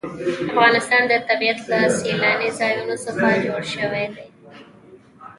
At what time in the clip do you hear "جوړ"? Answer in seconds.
3.45-3.61